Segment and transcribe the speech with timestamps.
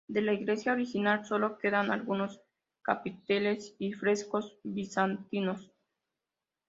[0.07, 2.41] De la iglesia original sólo quedan algunos
[2.81, 5.69] capiteles y frescos bizantinos.